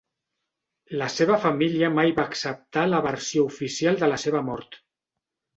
[1.01, 4.83] La seva família mai va acceptar la versió oficial de la seva mort.